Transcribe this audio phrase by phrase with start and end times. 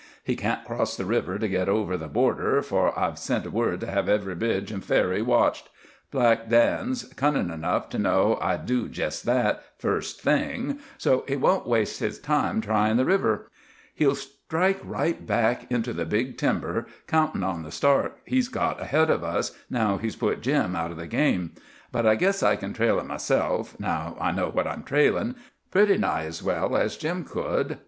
[0.23, 3.85] He can't cross the river to get over the Border, for I've sent word to
[3.85, 5.69] hev every bridge an' ferry watched.
[6.09, 11.67] Black Dan's cunnin' enough to know I'd do jest that, first thing, so he won't
[11.67, 13.51] waste his time tryin' the river.
[13.93, 19.23] He'll strike right back into the big timber, countin' on the start he's got of
[19.23, 21.51] us, now he's put Jim out of the game.
[21.91, 26.41] But I guess I kin trail him myself—now I know what I'm trailin'—pretty nigh as
[26.41, 27.77] well as Jim could.